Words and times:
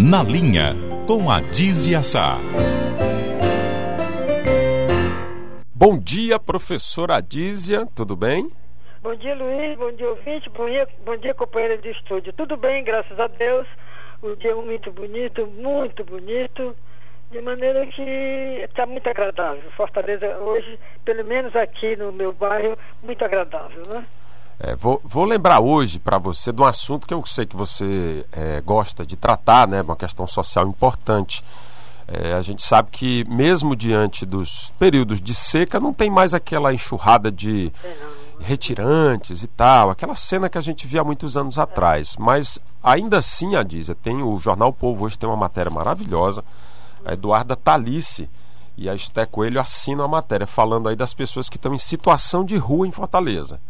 Na 0.00 0.22
Linha, 0.22 0.76
com 1.08 1.28
a 1.28 1.40
Dizia 1.40 2.04
Sá. 2.04 2.38
Bom 5.74 5.98
dia, 5.98 6.38
professora 6.38 7.16
Adísia, 7.16 7.84
tudo 7.96 8.14
bem? 8.14 8.48
Bom 9.02 9.16
dia, 9.16 9.34
Luiz, 9.34 9.76
bom 9.76 9.90
dia, 9.90 10.08
ouvinte, 10.08 10.48
bom 10.50 10.66
dia, 10.66 10.86
bom 11.04 11.16
dia, 11.16 11.34
companheira 11.34 11.78
de 11.78 11.90
estúdio. 11.90 12.32
Tudo 12.32 12.56
bem, 12.56 12.84
graças 12.84 13.18
a 13.18 13.26
Deus. 13.26 13.66
O 14.22 14.36
dia 14.36 14.52
é 14.52 14.54
muito 14.54 14.92
bonito, 14.92 15.44
muito 15.48 16.04
bonito, 16.04 16.76
de 17.32 17.40
maneira 17.40 17.84
que 17.88 18.00
está 18.70 18.86
muito 18.86 19.08
agradável. 19.08 19.68
Fortaleza 19.76 20.28
hoje, 20.38 20.78
pelo 21.04 21.24
menos 21.24 21.56
aqui 21.56 21.96
no 21.96 22.12
meu 22.12 22.32
bairro, 22.32 22.78
muito 23.02 23.24
agradável, 23.24 23.82
né? 23.88 24.04
É, 24.60 24.74
vou, 24.74 25.00
vou, 25.04 25.24
lembrar 25.24 25.60
hoje 25.60 26.00
para 26.00 26.18
você 26.18 26.50
de 26.52 26.60
um 26.60 26.64
assunto 26.64 27.06
que 27.06 27.14
eu 27.14 27.24
sei 27.24 27.46
que 27.46 27.56
você 27.56 28.26
é, 28.32 28.60
gosta 28.60 29.06
de 29.06 29.14
tratar, 29.14 29.68
né, 29.68 29.82
uma 29.82 29.94
questão 29.94 30.26
social 30.26 30.66
importante. 30.66 31.44
É, 32.08 32.32
a 32.32 32.42
gente 32.42 32.62
sabe 32.62 32.88
que 32.90 33.24
mesmo 33.28 33.76
diante 33.76 34.26
dos 34.26 34.72
períodos 34.76 35.20
de 35.20 35.32
seca 35.32 35.78
não 35.78 35.92
tem 35.92 36.10
mais 36.10 36.34
aquela 36.34 36.74
enxurrada 36.74 37.30
de 37.30 37.72
retirantes 38.40 39.44
e 39.44 39.46
tal, 39.46 39.90
aquela 39.90 40.16
cena 40.16 40.48
que 40.48 40.58
a 40.58 40.60
gente 40.60 40.88
via 40.88 41.02
há 41.02 41.04
muitos 41.04 41.36
anos 41.36 41.56
atrás. 41.56 42.16
Mas 42.18 42.58
ainda 42.82 43.18
assim, 43.18 43.54
a 43.54 43.62
Dízia, 43.62 43.94
tem 43.94 44.22
o 44.22 44.38
Jornal 44.38 44.72
Povo 44.72 45.04
hoje 45.04 45.16
tem 45.16 45.28
uma 45.28 45.36
matéria 45.36 45.70
maravilhosa, 45.70 46.42
a 47.04 47.12
Eduarda 47.12 47.54
Talice 47.54 48.28
e 48.76 48.88
a 48.88 48.94
Esté 48.94 49.24
Coelho 49.24 49.60
assinam 49.60 50.04
a 50.04 50.08
matéria 50.08 50.48
falando 50.48 50.88
aí 50.88 50.96
das 50.96 51.14
pessoas 51.14 51.48
que 51.48 51.56
estão 51.56 51.72
em 51.72 51.78
situação 51.78 52.44
de 52.44 52.56
rua 52.56 52.88
em 52.88 52.90
Fortaleza 52.90 53.60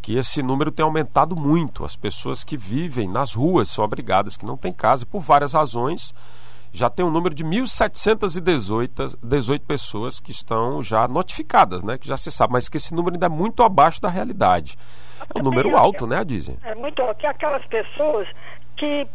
que 0.00 0.16
esse 0.16 0.42
número 0.42 0.70
tem 0.70 0.84
aumentado 0.84 1.36
muito. 1.36 1.84
As 1.84 1.96
pessoas 1.96 2.44
que 2.44 2.56
vivem 2.56 3.08
nas 3.08 3.34
ruas 3.34 3.68
são 3.68 3.84
abrigadas, 3.84 4.36
que 4.36 4.46
não 4.46 4.56
têm 4.56 4.72
casa, 4.72 5.06
por 5.06 5.20
várias 5.20 5.52
razões. 5.52 6.14
Já 6.70 6.90
tem 6.90 7.04
um 7.04 7.10
número 7.10 7.34
de 7.34 7.44
1.718 7.44 9.16
18 9.22 9.64
pessoas 9.64 10.20
que 10.20 10.30
estão 10.30 10.82
já 10.82 11.08
notificadas, 11.08 11.82
né? 11.82 11.96
Que 11.96 12.06
já 12.06 12.16
se 12.16 12.30
sabe, 12.30 12.52
mas 12.52 12.68
que 12.68 12.76
esse 12.76 12.94
número 12.94 13.14
ainda 13.14 13.26
é 13.26 13.30
muito 13.30 13.62
abaixo 13.62 14.00
da 14.02 14.08
realidade. 14.08 14.76
É 15.34 15.38
um 15.38 15.42
número 15.42 15.76
alto, 15.76 16.06
né, 16.06 16.22
dizem? 16.24 16.58
É 16.62 16.74
muito 16.74 17.00
alto. 17.02 17.18
Que 17.18 17.26
aquelas 17.26 17.64
pessoas 17.66 18.28
que 18.76 19.06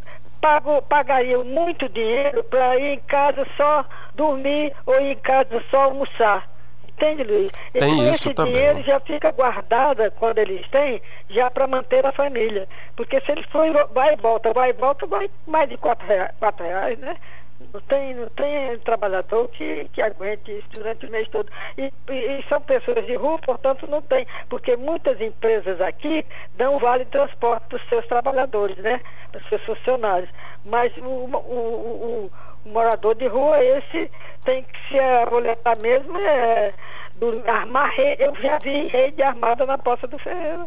pagam, 0.42 0.82
pagariam 0.82 1.46
muito 1.46 1.88
dinheiro 1.88 2.44
para 2.44 2.78
ir 2.78 2.96
em 2.96 3.00
casa 3.00 3.48
só 3.56 3.86
dormir 4.14 4.74
ou 4.86 5.00
ir 5.00 5.12
em 5.12 5.18
casa 5.18 5.64
só 5.72 5.84
almoçar. 5.84 6.50
Entende, 6.98 7.24
Luiz? 7.24 7.52
Tem 7.72 7.96
com 7.96 8.04
isso 8.04 8.30
esse 8.30 8.34
também. 8.34 8.54
dinheiro 8.54 8.84
já 8.84 9.00
fica 9.00 9.32
guardada 9.32 10.12
quando 10.12 10.38
eles 10.38 10.68
têm, 10.70 11.02
já 11.30 11.50
para 11.50 11.68
manter 11.68 12.06
a 12.06 12.12
família. 12.12 12.68
Porque 12.96 13.20
se 13.22 13.32
eles 13.32 13.46
forem, 13.48 13.74
vai 13.94 14.14
e 14.14 14.18
volta, 14.18 14.54
vai 14.54 14.70
e 14.70 14.74
volta, 14.74 15.06
vai 15.08 15.30
mais 15.48 15.70
de 15.70 15.78
quatro 15.78 16.08
reais, 16.08 16.32
quatro 16.40 16.66
reais 16.66 17.00
né? 17.00 17.16
Não 17.74 17.82
tem, 17.82 18.14
não 18.14 18.28
tem 18.30 18.78
trabalhador 18.80 19.48
que, 19.50 19.90
que 19.94 20.02
aguente 20.02 20.52
isso 20.52 20.68
durante 20.72 21.06
o 21.06 21.10
mês 21.10 21.28
todo. 21.30 21.50
E, 21.78 21.92
e, 22.10 22.46
são 22.50 22.60
pessoas 22.62 23.06
de 23.06 23.16
rua, 23.16 23.40
portanto 23.40 23.88
não 23.88 24.02
tem, 24.02 24.28
porque 24.50 24.76
muitas 24.76 25.20
empresas 25.22 25.80
aqui 25.80 26.26
dão 26.56 26.78
vale 26.78 27.06
transporte 27.06 27.64
para 27.70 27.78
os 27.78 27.90
seus 27.90 28.06
trabalhadores, 28.08 28.78
né? 28.78 29.00
Para 29.32 29.42
os 29.42 29.50
seus 29.50 29.64
funcionários. 29.64 30.30
Mas 30.66 30.96
o, 30.98 31.02
o, 31.04 32.30
o 32.30 32.32
morador 32.66 33.16
de 33.16 33.28
rua, 33.28 33.64
esse 33.64 34.10
tem 34.44 34.64
que 34.64 34.88
se 34.88 35.00
aboletar 35.00 35.78
mesmo, 35.78 36.18
é, 36.18 36.74
do, 37.16 37.44
armar. 37.50 37.94
Eu 38.20 38.36
já 38.42 38.58
vi 38.60 38.88
rede 38.88 39.22
armada 39.22 39.66
na 39.66 39.78
Praça 39.78 40.08
do 40.08 40.18
Ferreira. 40.20 40.66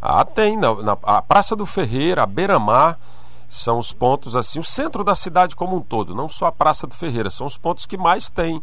Ah, 0.00 0.24
tem. 0.24 0.56
Na, 0.56 0.74
na 0.74 0.96
a 1.02 1.22
Praça 1.22 1.54
do 1.54 1.66
Ferreira, 1.66 2.22
a 2.22 2.26
Beira-Mar, 2.26 2.98
são 3.48 3.78
os 3.78 3.92
pontos 3.92 4.36
assim, 4.36 4.60
o 4.60 4.64
centro 4.64 5.02
da 5.02 5.14
cidade 5.14 5.56
como 5.56 5.76
um 5.76 5.80
todo, 5.80 6.14
não 6.14 6.28
só 6.28 6.46
a 6.46 6.52
Praça 6.52 6.86
do 6.86 6.94
Ferreira, 6.94 7.28
são 7.28 7.46
os 7.46 7.58
pontos 7.58 7.84
que 7.84 7.98
mais 7.98 8.30
tem 8.30 8.62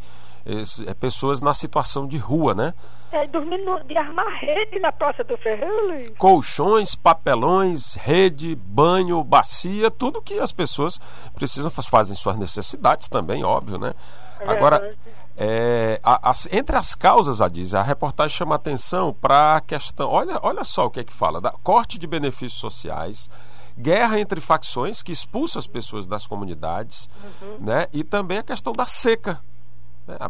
é, 0.88 0.94
pessoas 0.94 1.42
na 1.42 1.54
situação 1.54 2.08
de 2.08 2.18
rua, 2.18 2.56
né? 2.56 2.74
É, 3.12 3.28
dormindo 3.28 3.84
de 3.86 3.98
armar 3.98 4.28
rede 4.40 4.80
na 4.80 4.92
Praça 4.92 5.24
do 5.24 5.38
Ferreira, 5.38 5.82
Luiz. 5.84 6.12
Colchões, 6.18 6.96
papelões, 6.96 7.96
rede, 7.96 8.56
banho, 8.56 9.24
bacia, 9.24 9.92
tudo 9.92 10.22
que 10.22 10.40
as 10.40 10.52
pessoas 10.52 11.00
precisam, 11.36 11.70
fazem 11.70 12.16
suas 12.16 12.38
necessidades 12.38 13.08
também, 13.08 13.44
óbvio, 13.44 13.78
né? 13.78 13.94
É 14.40 14.50
Agora, 14.50 14.96
é, 15.36 16.00
a, 16.02 16.32
a, 16.32 16.34
entre 16.52 16.76
as 16.76 16.96
causas, 16.96 17.42
a 17.42 17.48
diz, 17.48 17.74
a 17.74 17.84
reportagem 17.84 18.36
chama 18.36 18.56
atenção 18.56 19.14
para 19.14 19.58
a 19.58 19.62
questão. 19.62 20.10
Olha, 20.10 20.40
olha 20.42 20.64
só 20.64 20.86
o 20.86 20.90
que 20.90 21.00
é 21.00 21.04
que 21.04 21.14
fala: 21.14 21.42
da 21.42 21.52
corte 21.64 22.00
de 22.00 22.08
benefícios 22.08 22.60
sociais, 22.60 23.30
guerra 23.78 24.20
entre 24.20 24.42
facções 24.42 25.04
que 25.04 25.12
expulsa 25.12 25.60
as 25.60 25.68
pessoas 25.68 26.08
das 26.08 26.26
comunidades, 26.26 27.10
uhum. 27.42 27.58
né? 27.60 27.88
E 27.94 28.04
também 28.04 28.40
a 28.40 28.44
questão 28.44 28.74
da 28.74 28.86
seca. 28.86 29.40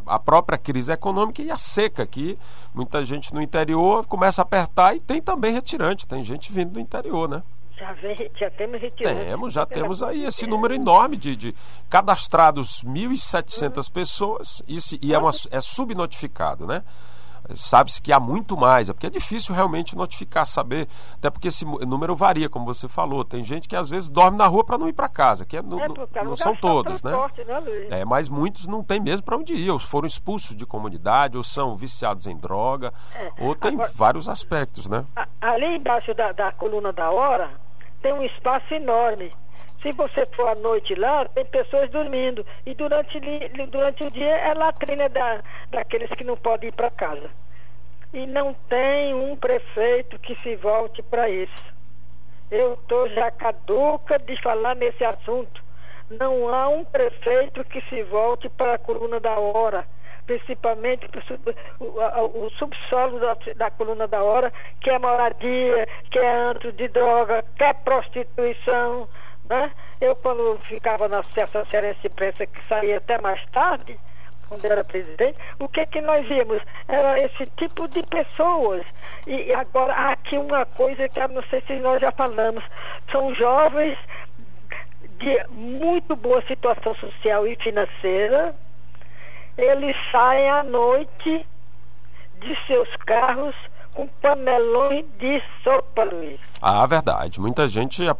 A 0.06 0.18
própria 0.18 0.58
crise 0.58 0.92
econômica 0.92 1.42
e 1.42 1.52
a 1.52 1.58
seca, 1.58 2.06
que 2.06 2.38
muita 2.74 3.04
gente 3.06 3.34
no 3.34 3.42
interior 3.42 4.06
começa 4.08 4.42
a 4.42 4.44
apertar 4.44 4.96
e 4.96 5.00
tem 5.00 5.22
também 5.22 5.54
retirante, 5.54 6.08
tem 6.08 6.24
gente 6.24 6.52
vindo 6.52 6.72
do 6.72 6.80
interior, 6.80 7.30
né? 7.30 7.44
Já, 7.78 7.94
vem, 7.94 8.16
já 8.36 8.50
temos 8.50 8.82
retirante. 8.82 9.20
Temos, 9.20 9.54
já 9.54 9.66
temos 9.66 10.02
aí 10.02 10.26
esse 10.26 10.48
número 10.48 10.74
enorme 10.74 11.16
de, 11.16 11.36
de 11.36 11.56
cadastrados 11.88 12.84
1.700 12.84 13.78
uhum. 13.78 13.94
pessoas 13.94 14.64
e, 14.68 14.82
se, 14.82 14.98
e 15.00 15.14
é, 15.14 15.20
uma, 15.20 15.30
é 15.52 15.62
subnotificado, 15.62 16.66
né? 16.66 16.84
Sabe-se 17.56 18.02
que 18.02 18.12
há 18.12 18.20
muito 18.20 18.58
mais, 18.58 18.90
é 18.90 18.94
porque 18.94 19.08
é 19.08 19.10
difícil 19.10 19.54
realmente 19.54 19.96
notificar, 19.96 20.46
saber, 20.46 20.88
até 21.14 21.30
porque 21.30 21.48
esse 21.48 21.66
número 21.66 22.16
varia, 22.16 22.50
como 22.50 22.66
você 22.66 22.88
falou. 22.88 23.24
Tem 23.24 23.44
gente 23.44 23.68
que 23.68 23.76
às 23.76 23.90
vezes 23.90 24.10
dorme 24.10 24.38
na 24.38 24.48
rua 24.48 24.64
para 24.64 24.78
não 24.78 24.88
ir 24.88 24.94
para 24.94 25.08
casa, 25.08 25.46
que 25.46 25.58
é, 25.58 25.62
no, 25.62 25.80
é 25.80 25.88
não 26.24 26.36
são 26.36 26.56
todos, 26.56 27.02
né? 27.04 27.12
né 27.12 28.02
é, 28.02 28.06
mas 28.06 28.30
muitos 28.30 28.68
não 28.68 28.84
têm 28.84 29.00
mesmo 29.00 29.24
para 29.24 29.38
onde 29.38 29.54
ir, 29.54 29.70
ou 29.70 29.80
foram 29.80 30.08
expulsos 30.08 30.56
de 30.56 30.66
comunidade, 30.66 31.38
ou 31.38 31.44
são 31.44 31.76
viciados 31.76 32.28
em 32.28 32.36
droga, 32.36 32.94
é. 33.16 33.32
ou 33.40 33.56
tem 33.56 33.74
Agora, 33.74 33.92
vários 33.94 34.30
aspectos, 34.30 34.88
né? 34.88 35.06
Ali 35.42 35.76
embaixo 35.76 36.14
da, 36.14 36.32
da 36.32 36.52
coluna 36.52 36.92
da 36.92 37.10
hora 37.12 37.50
tem 38.02 38.14
um 38.14 38.24
espaço 38.24 38.74
enorme. 38.74 39.34
Se 39.82 39.92
você 39.92 40.26
for 40.36 40.50
à 40.50 40.56
noite 40.56 40.96
lá, 40.96 41.26
tem 41.26 41.46
pessoas 41.46 41.90
dormindo. 41.90 42.46
E 42.66 42.74
durante, 42.74 43.20
durante 43.70 44.04
o 44.04 44.12
dia 44.12 44.38
é 44.38 44.54
latrina 44.54 45.08
da, 45.08 45.44
daqueles 45.70 46.10
que 46.12 46.24
não 46.24 46.36
podem 46.36 46.70
ir 46.70 46.74
para 46.74 46.90
casa. 46.90 47.30
E 48.14 48.26
não 48.26 48.54
tem 48.54 49.14
um 49.14 49.36
prefeito 49.36 50.18
que 50.20 50.36
se 50.42 50.56
volte 50.56 51.04
para 51.04 51.30
isso. 51.30 51.78
Eu 52.50 52.74
estou 52.74 53.10
já 53.10 53.30
caduca 53.30 54.18
de 54.18 54.42
falar 54.42 54.76
nesse 54.76 55.04
assunto. 55.04 55.62
Não 56.10 56.48
há 56.48 56.70
um 56.70 56.86
prefeito 56.86 57.64
que 57.66 57.82
se 57.90 58.02
volte 58.04 58.48
para 58.48 58.76
a 58.76 58.78
coluna 58.78 59.20
da 59.20 59.38
hora, 59.38 59.86
principalmente 60.26 61.06
o, 61.80 62.50
subsolo 62.52 63.20
da, 63.20 63.38
da, 63.56 63.70
coluna 63.70 64.08
da 64.08 64.24
hora, 64.24 64.54
que 64.80 64.90
é 64.90 64.98
moradia, 64.98 65.86
que 66.10 66.18
é 66.18 66.34
antro 66.34 66.72
de 66.72 66.88
droga, 66.88 67.44
que 67.58 67.64
é 67.64 67.74
prostituição 67.74 69.10
né? 69.50 69.72
Eu, 70.00 70.16
quando 70.16 70.60
ficava 70.64 71.08
na 71.08 71.24
conferência 71.24 72.02
de 72.02 72.08
imprensa, 72.08 72.46
que 72.46 72.68
saía 72.68 72.98
até 72.98 73.20
mais 73.20 73.44
tarde, 73.48 74.00
quando 74.48 74.66
era 74.66 74.84
presidente, 74.84 75.38
o 75.60 75.68
que 75.68 75.86
que 75.86 76.02
nós 76.02 76.26
vimos? 76.28 76.62
Era 76.88 77.20
esse 77.20 77.46
tipo 77.58 77.88
de 77.88 78.02
pessoas. 78.04 78.86
E 79.26 79.54
agora, 79.54 79.94
há 79.94 80.12
aqui 80.12 80.38
uma 80.38 80.66
coisa 80.66 81.10
que 81.10 81.20
eu 81.20 81.28
não 81.30 81.44
sei 81.50 81.62
se 81.62 81.76
nós 81.76 82.00
já 82.00 82.12
falamos, 82.12 82.64
são 83.12 83.34
jovens 83.36 83.98
de 85.20 85.44
muito 85.50 86.16
boa 86.16 86.42
situação 86.44 86.96
social 86.96 87.48
e 87.48 87.56
financeira, 87.56 88.56
eles 89.58 89.96
saem 90.12 90.50
à 90.50 90.64
noite 90.64 91.46
de 92.40 92.68
seus 92.68 92.96
carros 92.98 93.56
com 93.98 94.06
panelões 94.22 95.04
de 95.18 95.42
sopa, 95.64 96.04
Luiz. 96.04 96.40
Ah, 96.62 96.86
verdade. 96.86 97.42
Muita 97.42 97.68
gente 97.68 98.08
é, 98.08 98.16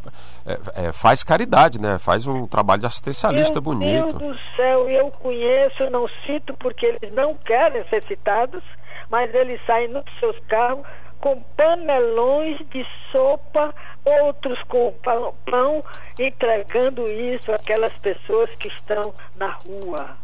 é, 0.74 0.92
faz 0.92 1.22
caridade, 1.22 1.80
né? 1.80 2.00
Faz 2.00 2.26
um 2.26 2.48
trabalho 2.48 2.80
de 2.80 2.86
assistencialista 2.86 3.54
Meu 3.54 3.62
bonito. 3.62 4.06
Meu 4.06 4.12
Deus 4.12 4.36
do 4.36 4.56
céu, 4.56 4.90
eu 4.90 5.08
conheço, 5.12 5.88
não 5.88 6.08
cito 6.26 6.52
porque 6.54 6.84
eles 6.84 7.14
não 7.14 7.32
querem 7.36 7.84
ser 7.88 8.02
citados, 8.02 8.60
mas 9.08 9.32
eles 9.32 9.64
saem 9.64 9.86
nos 9.86 10.02
seus 10.18 10.36
carros 10.48 10.84
com 11.20 11.40
panelões 11.56 12.58
de 12.70 12.84
sopa, 13.12 13.72
outros 14.04 14.60
com 14.64 14.92
pão, 14.94 15.32
pão 15.48 15.84
entregando 16.18 17.06
isso 17.06 17.52
àquelas 17.52 17.92
pessoas 17.98 18.50
que 18.56 18.66
estão 18.66 19.14
na 19.36 19.50
rua. 19.52 20.16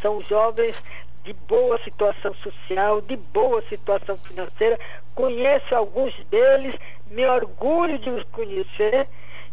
São 0.00 0.22
jovens 0.22 0.82
de 1.24 1.32
boa 1.32 1.78
situação 1.82 2.34
social, 2.34 3.00
de 3.00 3.16
boa 3.16 3.62
situação 3.68 4.16
financeira. 4.18 4.78
Conheço 5.14 5.74
alguns 5.74 6.14
deles, 6.26 6.74
me 7.10 7.26
orgulho 7.26 7.98
de 7.98 8.10
os 8.10 8.22
conhecer 8.24 9.08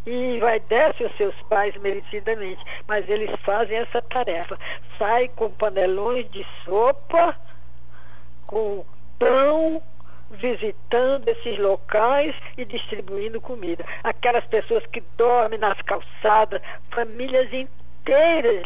e 0.05 0.39
vai 0.39 0.59
desce 0.59 1.03
os 1.03 1.15
seus 1.15 1.35
pais 1.43 1.75
merecidamente. 1.77 2.61
Mas 2.87 3.09
eles 3.09 3.31
fazem 3.41 3.77
essa 3.77 4.01
tarefa. 4.01 4.59
Sai 4.97 5.29
com 5.29 5.49
panelões 5.49 6.29
de 6.29 6.45
sopa, 6.65 7.35
com 8.45 8.85
pão, 9.17 9.81
visitando 10.31 11.27
esses 11.29 11.57
locais 11.57 12.35
e 12.57 12.65
distribuindo 12.65 13.39
comida. 13.39 13.85
Aquelas 14.03 14.45
pessoas 14.45 14.85
que 14.87 15.01
dormem 15.17 15.59
nas 15.59 15.81
calçadas, 15.81 16.61
famílias 16.89 17.47
inteiras, 17.47 17.80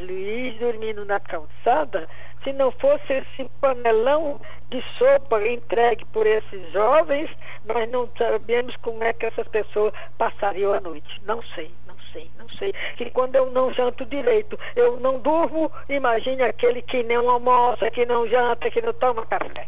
Luiz, 0.01 0.57
dormindo 0.59 1.05
na 1.05 1.19
calçada, 1.19 2.07
se 2.43 2.51
não 2.53 2.71
fosse 2.71 3.13
esse 3.13 3.49
panelão 3.61 4.39
de 4.69 4.83
sopa 4.97 5.45
entregue 5.47 6.05
por 6.05 6.25
esses 6.25 6.71
jovens, 6.71 7.29
nós 7.65 7.89
não 7.91 8.09
sabemos 8.17 8.75
como 8.77 9.03
é 9.03 9.13
que 9.13 9.25
essas 9.25 9.47
pessoas 9.47 9.93
passariam 10.17 10.73
a 10.73 10.79
noite. 10.79 11.21
Não 11.25 11.41
sei, 11.55 11.71
não 11.87 11.95
sei, 12.11 12.29
não 12.37 12.49
sei. 12.57 12.73
Que 12.97 13.09
quando 13.11 13.35
eu 13.35 13.51
não 13.51 13.73
janto 13.73 14.05
direito, 14.05 14.57
eu 14.75 14.99
não 14.99 15.19
durmo, 15.19 15.71
imagine 15.89 16.43
aquele 16.43 16.81
que 16.81 17.03
não 17.03 17.29
almoça, 17.29 17.91
que 17.91 18.05
não 18.05 18.27
janta, 18.27 18.69
que 18.71 18.81
não 18.81 18.93
toma 18.93 19.25
café. 19.25 19.67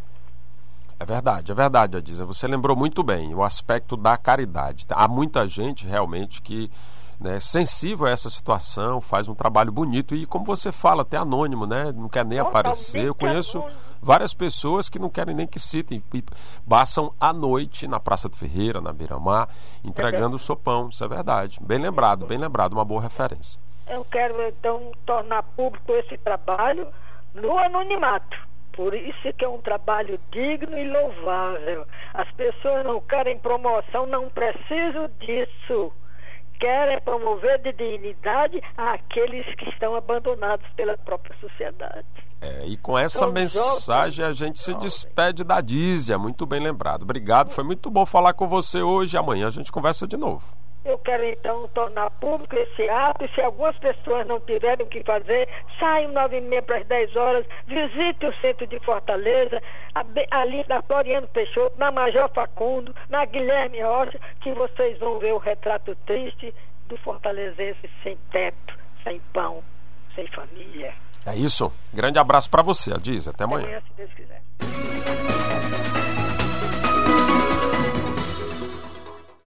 É 0.99 1.05
verdade, 1.05 1.51
é 1.51 1.55
verdade, 1.55 1.97
Adisa. 1.97 2.25
Você 2.25 2.47
lembrou 2.47 2.75
muito 2.75 3.03
bem 3.03 3.33
o 3.35 3.43
aspecto 3.43 3.95
da 3.95 4.17
caridade. 4.17 4.85
Há 4.89 5.07
muita 5.07 5.47
gente 5.47 5.85
realmente 5.85 6.41
que 6.41 6.71
né, 7.19 7.39
sensível 7.39 8.05
a 8.05 8.11
essa 8.11 8.29
situação, 8.29 9.01
faz 9.01 9.27
um 9.27 9.33
trabalho 9.33 9.71
bonito 9.71 10.13
e, 10.15 10.25
como 10.25 10.45
você 10.45 10.71
fala, 10.71 11.01
até 11.01 11.17
anônimo, 11.17 11.65
né? 11.65 11.91
Não 11.95 12.07
quer 12.07 12.23
nem 12.23 12.39
aparecer. 12.39 13.05
Eu 13.05 13.15
conheço 13.15 13.63
várias 14.01 14.33
pessoas 14.33 14.87
que 14.87 14.99
não 14.99 15.09
querem 15.09 15.33
nem 15.33 15.47
que 15.47 15.59
citem 15.59 16.03
e 16.13 16.23
passam 16.69 17.13
à 17.19 17.33
noite 17.33 17.87
na 17.87 17.99
Praça 17.99 18.29
do 18.29 18.35
Ferreira, 18.35 18.79
na 18.79 18.93
Beira-Mar, 18.93 19.49
entregando 19.83 20.35
o 20.35 20.39
sopão. 20.39 20.89
Isso 20.89 21.03
é 21.03 21.07
verdade. 21.07 21.59
Bem 21.61 21.79
lembrado, 21.79 22.25
bem 22.25 22.37
lembrado, 22.37 22.73
uma 22.73 22.85
boa 22.85 23.01
referência. 23.01 23.59
Eu 23.87 24.05
quero, 24.05 24.39
então, 24.43 24.91
tornar 25.05 25.41
público 25.41 25.93
esse 25.93 26.17
trabalho 26.17 26.87
no 27.33 27.57
anonimato. 27.57 28.37
Por 28.73 28.93
isso 28.93 29.33
que 29.35 29.43
é 29.43 29.49
um 29.49 29.59
trabalho 29.59 30.19
digno 30.31 30.77
e 30.77 30.87
louvável. 30.87 31.87
As 32.13 32.29
pessoas 32.33 32.85
não 32.85 33.01
querem 33.01 33.39
promoção, 33.39 34.05
não 34.05 34.29
preciso 34.29 35.09
disso 35.19 35.91
querem 36.59 36.99
promover 37.01 37.59
de 37.59 37.73
dignidade 37.73 38.61
àqueles 38.75 39.45
que 39.55 39.69
estão 39.69 39.95
abandonados 39.95 40.67
pela 40.75 40.97
própria 40.97 41.35
sociedade. 41.39 42.05
É, 42.39 42.65
e 42.67 42.77
com 42.77 42.97
essa 42.97 43.19
então, 43.19 43.31
mensagem 43.31 44.23
a 44.23 44.31
gente 44.31 44.59
se 44.59 44.73
despede 44.75 45.43
da 45.43 45.59
Dízia, 45.59 46.17
muito 46.17 46.45
bem 46.45 46.61
lembrado. 46.61 47.03
Obrigado, 47.03 47.49
foi 47.49 47.63
muito 47.63 47.89
bom 47.89 48.05
falar 48.05 48.33
com 48.33 48.47
você 48.47 48.81
hoje. 48.81 49.17
Amanhã 49.17 49.47
a 49.47 49.51
gente 49.51 49.71
conversa 49.71 50.07
de 50.07 50.17
novo. 50.17 50.45
Eu 50.87 50.97
quero 50.99 51.25
então 51.25 51.67
tornar 51.73 52.09
público 52.11 52.55
esse 52.55 52.89
ato 52.89 53.25
e 53.25 53.27
se 53.35 53.41
algumas 53.41 53.77
pessoas 53.77 54.25
não 54.25 54.39
tiverem 54.39 54.85
o 54.85 54.89
que 54.89 55.03
fazer, 55.03 55.45
saiam 55.77 56.13
nove 56.13 56.37
e 56.37 56.41
meia 56.41 56.61
para 56.61 56.77
as 56.77 56.87
dez 56.87 57.13
horas, 57.13 57.45
visite 57.67 58.25
o 58.25 58.33
centro 58.39 58.65
de 58.65 58.79
Fortaleza, 58.79 59.61
ali 60.31 60.65
na 60.69 60.81
Floriano 60.81 61.27
Peixoto, 61.27 61.77
na 61.77 61.91
Major 61.91 62.29
Facundo, 62.33 62.95
na 63.09 63.25
Guilherme 63.25 63.81
Rocha, 63.81 64.17
que 64.39 64.53
vocês 64.53 64.97
vão 64.97 65.19
ver 65.19 65.33
o 65.33 65.37
retrato 65.37 65.93
triste 66.05 66.55
do 66.87 66.95
fortalezense 66.95 67.89
sem 68.01 68.17
teto, 68.31 68.73
sem 69.03 69.19
pão, 69.33 69.61
sem 70.15 70.25
família. 70.27 70.93
É 71.25 71.35
isso. 71.35 71.69
Grande 71.93 72.17
abraço 72.17 72.49
para 72.49 72.63
você, 72.63 72.93
Adiz. 72.93 73.27
Até 73.27 73.43
amanhã. 73.43 73.77
Até 73.77 74.03
amanhã. 74.03 74.36